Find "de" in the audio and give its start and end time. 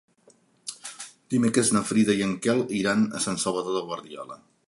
3.79-3.87